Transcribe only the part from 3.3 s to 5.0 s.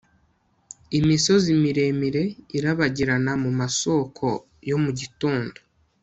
mu masoko yo mu